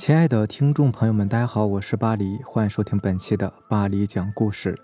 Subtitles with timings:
[0.00, 4.74] 亲爱的听众朋友们，大家好，我是巴黎，欢迎收听本期的巴黎讲故事。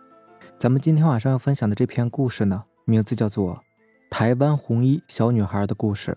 [0.58, 3.54] 咱们今天晚上要分享的这篇故事呢，名字叫做
[4.10, 6.12] 《台湾红衣小女孩的故事》。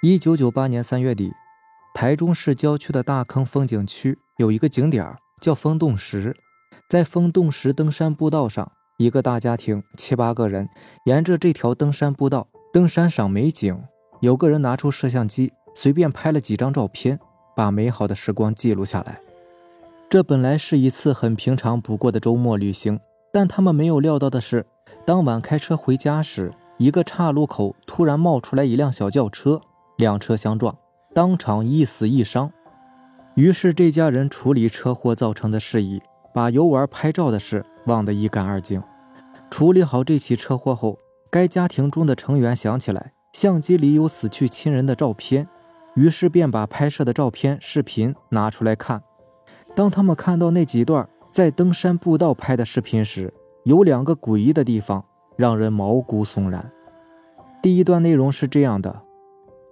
[0.00, 1.34] 一九九八年三月底，
[1.92, 6.34] 台中市郊区的大坑风景区有一个景点叫风洞石，
[6.88, 10.70] 在风洞石登山步道上，一个大家庭七八个人
[11.04, 12.48] 沿着这条登山步道。
[12.72, 13.82] 登山赏美景，
[14.20, 17.18] 有个人拿出摄像机，随便拍了几张照片，
[17.56, 19.20] 把美好的时光记录下来。
[20.08, 23.00] 这本来是一次很平常不过的周末旅行，
[23.32, 24.64] 但他们没有料到的是，
[25.04, 29.60] 当晚开车回家时，一个岔路口突然冒出来一辆小轿车，
[29.96, 30.76] 两车相撞，
[31.12, 32.52] 当场一死一伤。
[33.34, 36.00] 于是这家人处理车祸造成的事宜，
[36.32, 38.80] 把游玩拍照的事忘得一干二净。
[39.50, 40.96] 处理好这起车祸后。
[41.30, 45.46] 该家庭中的成员想起来相机里有死去亲人的照片，
[45.94, 49.02] 于是便把拍摄的照片、视频拿出来看。
[49.76, 55.04] 当他们看到那几段在登山步道拍的视频时，有两个诡异的地方，
[55.36, 56.72] 让人毛骨悚然。
[57.62, 59.02] 第一段内容是这样的：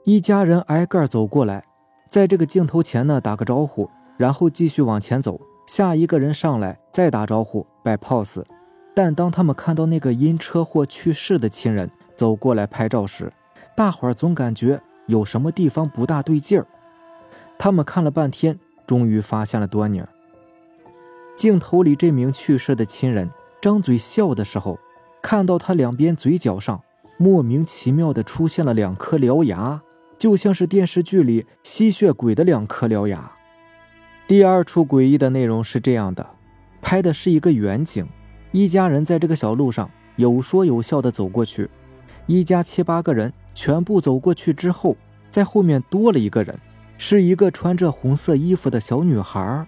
[0.05, 1.65] 一家人挨个走过来，
[2.07, 5.41] 在这个镜头前呢打个招呼，然后继续往前走。
[5.67, 8.45] 下一个人上来再打招呼，摆 pose。
[8.99, 13.33] 但当他们看到那个因车祸去世的亲人走过来拍照时，
[13.77, 16.67] 大伙儿总感觉有什么地方不大对劲儿。
[17.57, 20.03] 他们看了半天，终于发现了端倪。
[21.37, 24.77] 镜头里这名去世的亲人张嘴笑的时候，
[25.23, 26.83] 看到他两边嘴角上
[27.19, 29.81] 莫名其妙的出现了两颗獠牙，
[30.19, 33.31] 就像是电视剧里吸血鬼的两颗獠牙。
[34.27, 36.31] 第二处诡异的内容是这样的，
[36.83, 38.05] 拍的是一个远景。
[38.53, 41.69] 一家人在这个小路上有说有笑的走过去，
[42.27, 44.97] 一家七八个人全部走过去之后，
[45.31, 46.59] 在后面多了一个人，
[46.97, 49.67] 是一个穿着红色衣服的小女孩。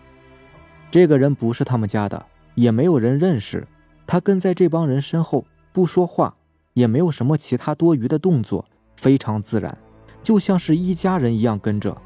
[0.91, 3.67] 这个人不是他们家的，也没有人认识。
[4.07, 6.35] 他跟在这帮人身后，不说话，
[6.73, 8.65] 也没有什么其他多余的动作，
[8.97, 9.77] 非常自然，
[10.23, 11.97] 就像是一家人一样跟着。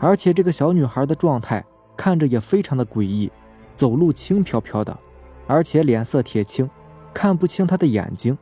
[0.00, 1.64] 而且这个小女孩的状态
[1.96, 3.30] 看着也非常的诡异，
[3.76, 4.98] 走路轻飘飘的。
[5.46, 6.68] 而且脸色铁青，
[7.12, 8.36] 看不清她的眼睛。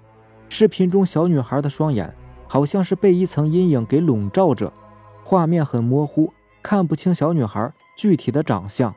[0.49, 2.13] 视频中小女孩的双眼
[2.49, 4.73] 好像是被一层阴影给笼罩着，
[5.23, 8.95] 画面很模糊，看不清小女孩具体的长相。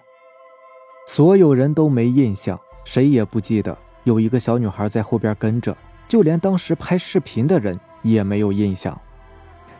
[1.08, 5.76] 所有人都没印象，谁也不记得有一个小女孩在后边跟着，
[6.08, 9.00] 就连当时拍视频的人也没有印象。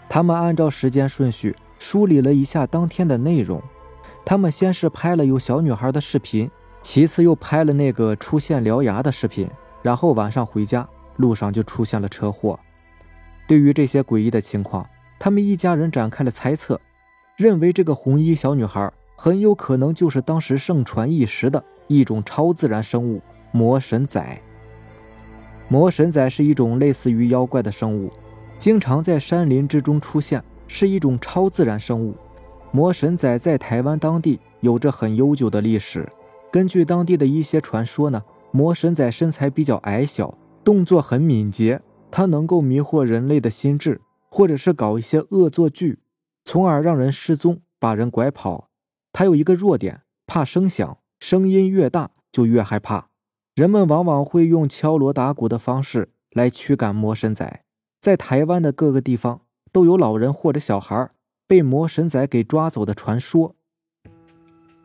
[0.08, 3.62] 他们按照时间顺序梳理了一下当天的内容，
[4.24, 6.52] 他们先是拍了有小女孩的视频。
[6.84, 9.50] 其次又拍了那个出现獠牙的视频，
[9.82, 12.60] 然后晚上回家路上就出现了车祸。
[13.48, 16.80] 对于这些诡异的情况，他们一家人展开了猜测，
[17.38, 23.22] 认为这个红衣小女孩很有可能就是当时盛传一时的一种超自然生物——
[23.52, 24.42] 魔神仔。
[25.70, 28.12] 魔神仔是一种类似于妖怪的生物，
[28.60, 32.14] 经常在山林之中出现，是一种超自然生物。
[32.72, 36.08] 魔神仔在台湾当地有着很悠久的历史。
[36.54, 38.22] 根据当地的一些传说呢，
[38.52, 41.82] 魔神仔身材比较矮小，动作很敏捷，
[42.12, 44.00] 他能够迷惑人类的心智，
[44.30, 45.98] 或者是搞一些恶作剧，
[46.44, 48.70] 从而让人失踪，把人拐跑。
[49.12, 53.08] 他有一个弱点，怕声响，声音越大就越害怕。
[53.56, 57.64] 人们往往会用敲锣打鼓的方式来驱赶魔神仔。
[58.00, 59.42] 在台湾的各个地方
[59.72, 61.10] 都有老人或者小孩
[61.48, 63.56] 被魔神仔给抓走的传说。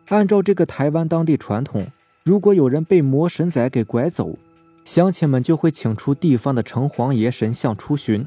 [0.08, 1.86] 按照这个台湾当地传统，
[2.24, 4.38] 如果有人被魔神仔给拐走，
[4.82, 8.24] 乡亲们就会请出地方的城隍爷神像出巡，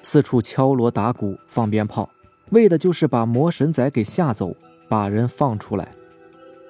[0.00, 2.08] 四处敲锣打鼓放鞭炮，
[2.50, 4.54] 为的就是把魔神仔给吓走，
[4.88, 5.88] 把人放出来。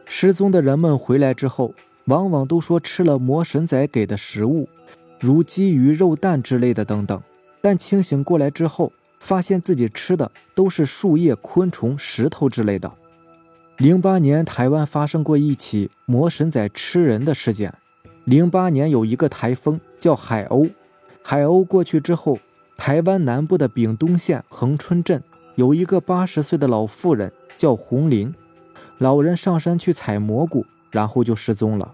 [0.06, 1.74] 失踪的人们回来之后，
[2.06, 4.66] 往往都说吃了魔神仔给的食物，
[5.20, 7.22] 如鸡、鱼、肉、蛋之类的等等，
[7.60, 12.90] 但清醒过来之后，发现自己吃的都是树叶、昆虫、石头之类的。
[13.78, 17.74] 零八年，台湾发生过一起魔神仔吃人的事件。
[18.24, 20.70] 零八年有一个台风叫海鸥，
[21.24, 22.38] 海鸥过去之后，
[22.76, 25.20] 台湾南部的屏东县恒春镇
[25.56, 28.32] 有一个八十岁的老妇人叫红林，
[28.98, 31.92] 老人上山去采蘑菇，然后就失踪了。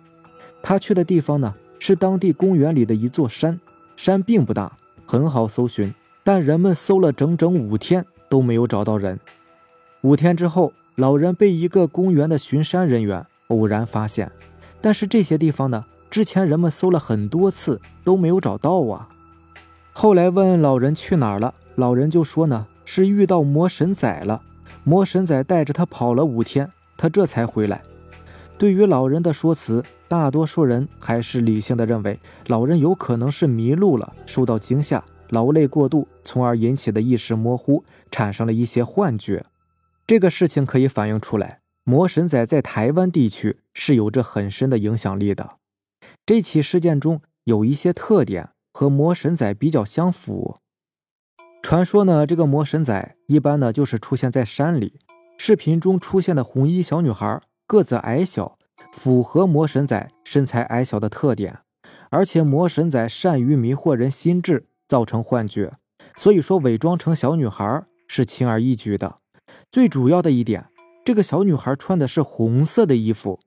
[0.63, 3.59] 他去的地方呢是当地公园里的一座山，
[3.97, 9.19] 山并不大，很好搜寻，但人们搜了整整五天都没有找到人。
[10.03, 10.71] 五天之后。
[11.01, 14.31] 老人被一个公园的巡山人员偶然发现，
[14.83, 19.09] 但是这些地方呢，之前人们搜了很多次都没有找到啊。
[19.93, 24.43] 后来问老人去哪儿了，老人就说呢，是遇到魔神仔了，
[24.85, 27.81] 魔神仔带着他跑了五天，他这才回来。
[28.59, 39.47] 对于老人的说辞，大多数人还是理性的认为，老人有可能是迷路了，受到惊吓，劳累过度，从而引起的意识模糊，产生了一些幻觉。
[40.11, 45.59] 这个事情可以反映出来，魔神仔在台湾地区是有着很深的影响力的。
[46.27, 50.57] 这起事件中有一些特点和魔神仔比较相符。
[51.63, 54.99] 传说呢，这个魔神仔一般呢就是出现在山里。
[55.39, 57.41] 视频中出现的红衣小女孩。
[57.69, 58.59] 个子矮小，
[58.93, 61.61] 符合魔神仔身材矮小的特点，
[62.09, 65.75] 而且魔神仔善于迷惑人心智，造成幻觉，
[66.17, 69.20] 所以说伪装成小女孩是轻而易举的。
[69.71, 70.67] 最主要的一点，
[71.05, 73.39] 这个小女孩穿的是红色的衣服。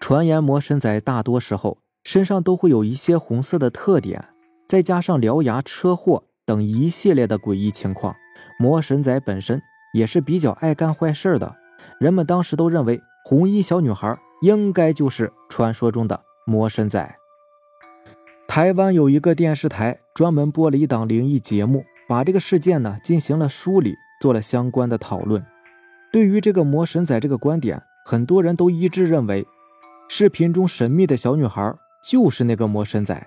[0.00, 4.28] 传言魔神仔大多时候身上都会有一些红色的特点，
[4.66, 8.16] 再加上獠牙、车祸等一系列的诡异情况，
[8.58, 9.60] 魔神仔本身
[9.92, 11.54] 也是比较爱干坏事的。
[12.00, 13.00] 人们当时都认为。
[13.24, 17.16] 红衣小女孩应该就是传说中的魔神仔。
[18.48, 25.44] 台湾有一个电视台专门播了一档灵异节目，把这个事件呢进行了梳理，做了相关的讨论。
[26.12, 29.44] 对于这个魔神仔这个观点，很多人都一致认为，
[30.08, 31.74] 视频中神秘的小女孩
[32.04, 33.26] 就是那个魔神仔。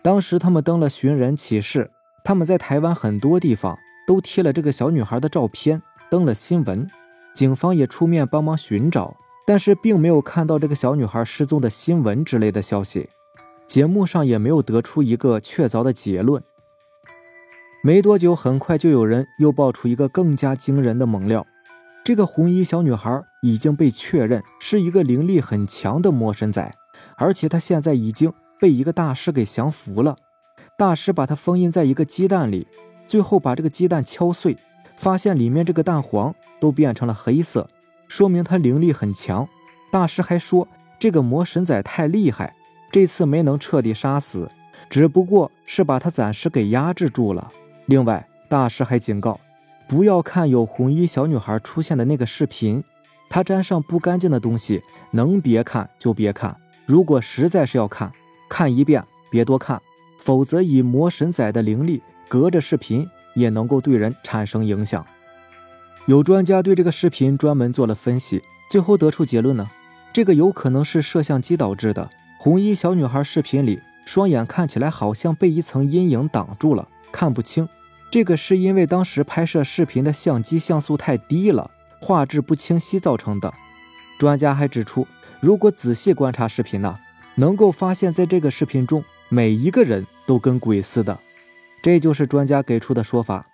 [0.00, 1.90] 当时他们登了寻人启事，
[2.24, 3.76] 他们在台湾很多地方
[4.06, 6.88] 都贴了这个小女孩的照片，登了新闻。
[7.34, 9.14] 警方也出面帮忙寻找，
[9.46, 13.10] 但是并没有看到这个小女孩失踪的新闻之类的消息。
[13.66, 16.42] 节目上也没有得出一个确凿的结论。
[17.86, 21.46] 没多久，很快就有人又爆出一个更加惊人的猛料：
[22.02, 26.74] 这个红衣小女孩已经被确认是一个灵力很强的魔神仔，
[27.18, 30.16] 而且她现在已经被一个大师给降服了。
[30.78, 32.66] 大师把她封印在一个鸡蛋里，
[33.06, 34.56] 最后把这个鸡蛋敲碎，
[34.96, 36.34] 发现里面这个蛋黄。
[36.60, 37.68] 都变成了黑色，
[38.08, 39.46] 说明她灵力很强。
[39.92, 40.66] 大师还说，
[40.98, 42.54] 这个魔神仔太厉害，
[42.90, 44.48] 这次没能彻底杀死，
[44.88, 47.52] 只不过是把他暂时给压制住了。
[47.86, 49.38] 另外，大师还警告，
[49.86, 52.82] 不要看有红衣小女孩出现的那个视频，
[53.28, 56.56] 她沾上不干净的东西，能别看就别看。
[56.86, 58.12] 如果实在是要看，
[58.48, 59.80] 看一遍别多看，
[60.18, 65.04] 否则以魔神仔的灵力，隔着视频也能够对人产生影响。
[66.06, 69.68] 有专家对这个视频专门做了分析，最后得出结论呢，
[70.12, 72.08] 这个有可能是摄像机导致的。
[72.38, 77.68] 红衣小女孩视频里双眼看起来好像被一层阴影挡住了，看不清。
[78.10, 81.70] 这个是因为当时拍摄视频的相机像素太低了，
[82.00, 83.54] 画质不清晰造成的。
[84.18, 85.06] 专家还指出，
[85.38, 86.98] 如果仔细观察视频呢，
[87.36, 91.16] 能够发现在这个视频中每一个人都跟鬼似的。
[91.82, 93.46] 这就是专家给出的说法。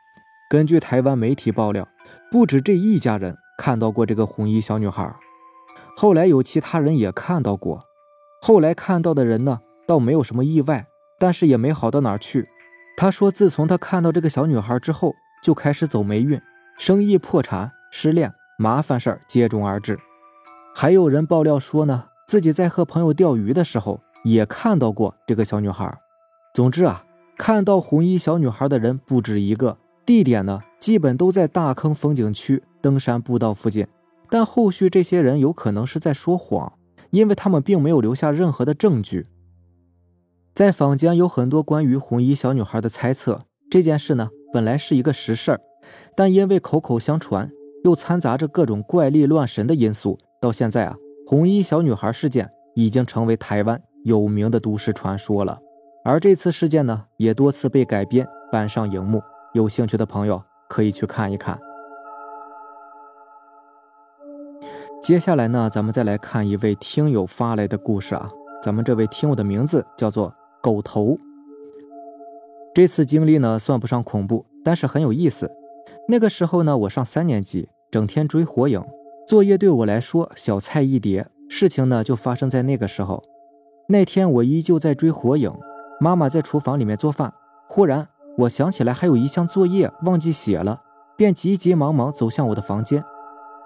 [0.49, 1.87] 根据台湾媒体爆料。
[2.31, 5.13] 不止这一家人看到过这个红衣小女孩，
[5.97, 7.85] 后来有其他人也看到过。
[8.41, 10.87] 后来看到的人呢，倒没有什么意外，
[11.19, 12.49] 但是也没好到哪儿去。
[13.01, 16.39] 他说，自从他看到这个小女孩之后，就开始走霉运，
[16.77, 19.99] 生意破产、失恋，麻烦事儿接踵而至。
[20.75, 25.91] 还有人爆料说呢，自己在和朋友钓鱼的时候也看到过这个小女孩。
[26.53, 27.03] 总之啊，
[27.39, 30.61] 看到红衣小女孩的人不止一个，地点呢？
[30.79, 33.87] 基本都在大坑风景区登山步道附近，
[34.29, 36.75] 但后续这些人有可能是在说谎，
[37.09, 39.27] 因为他们并没有留下任何的证据。
[40.61, 45.61] 在坊间有很多关于红衣小女孩的猜测，这件事呢本来是一个实事儿，
[46.15, 47.51] 但因为口口相传，
[47.83, 50.95] 又掺杂着各种怪力乱神的因素，到现在啊，
[51.27, 55.59] 红衣小女孩事件已经成为台湾有名的都市传说了。
[56.05, 59.23] 而这次事件呢，也多次被改编搬上荧幕，
[59.55, 60.43] 有兴趣的朋友。
[60.69, 61.59] 可以去看一看。
[65.01, 68.31] 接下来呢，咱们再来看一位听友发来的故事啊。
[68.63, 71.19] 咱们这位听友的名字叫做狗头。
[72.75, 75.51] 这次经历呢，算不上恐怖，但是很有意思。
[76.09, 78.83] 那个时候呢，我上三年级，整天追火影，
[79.27, 81.27] 作业对我来说小菜一碟。
[81.49, 83.23] 事情呢，就发生在那个时候。
[83.89, 85.53] 那天我依旧在追火影，
[85.99, 87.35] 妈妈在厨房里面做饭，
[87.69, 88.07] 忽然。
[88.39, 90.81] 我想起来还有一项作业忘记写了，
[91.17, 93.03] 便急急忙忙走向我的房间。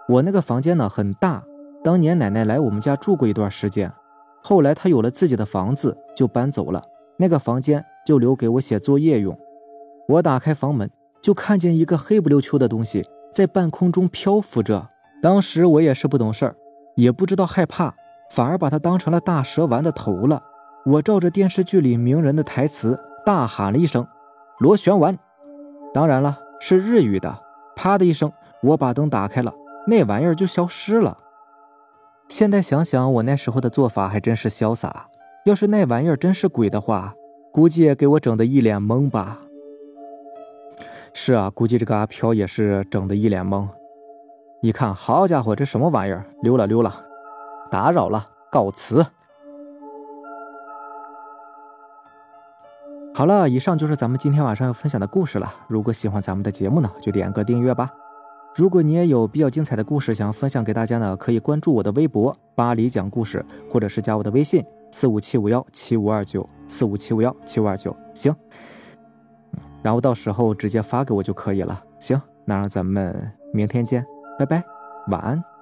[0.08, 1.44] 我那个房间呢很大，
[1.84, 3.92] 当年奶奶来我们家住过一段时间，
[4.46, 6.82] 后来他有了自己的房子就搬走了，
[7.16, 9.34] 那个房间就留给我写作业用。
[10.06, 10.90] 我打开房门，
[11.22, 14.86] 就看见一个黑不溜秋的东西在半空中漂浮着。
[15.22, 16.54] 当时我也是不懂事儿，
[16.94, 17.94] 也不知道害怕，
[18.32, 20.42] 反而把它当成了大蛇丸的头了。
[20.84, 24.06] 我照着电视剧里名人的台词大喊了一声。
[24.58, 25.18] 螺旋丸，
[25.94, 27.34] 当然了，是日语的。
[27.74, 28.30] 啪的一声，
[28.62, 29.54] 我把灯打开了，
[29.86, 31.16] 那玩意儿就消失了。
[32.28, 35.08] 现在想想，我那时候的做法还真是潇洒。
[35.44, 37.14] 要是那玩意儿真是鬼的话，
[37.52, 39.42] 估计也给我整的一脸懵吧。
[41.12, 43.68] 是啊，估计这个阿飘也是整的一脸懵。
[44.62, 46.24] 一看，好家伙，这什么玩意儿？
[46.42, 47.04] 溜了溜了，
[47.70, 49.04] 打扰了，告辞。
[53.14, 55.52] 好了，以上就是咱们今天晚上要分享的故事了。
[55.68, 57.90] 如果喜欢咱们的节目呢，就点个订阅吧。
[58.54, 67.94] 如果你也有比较精彩的故事想要分享给大家呢，可以关注我的微博“巴黎讲故事”，或者是加我的微信四五七五幺七五二九四五七五幺七五二九。
[68.14, 68.32] 行，
[69.82, 71.82] 然后到时候直接发给我就可以了。
[71.98, 74.06] 行，那让咱们明天见，
[74.38, 74.62] 拜拜，
[75.08, 75.53] 晚安。